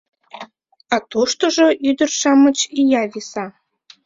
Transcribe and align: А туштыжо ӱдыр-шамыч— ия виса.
А 0.93 0.95
туштыжо 1.09 1.67
ӱдыр-шамыч— 1.89 2.57
ия 2.81 3.03
виса. 3.11 3.45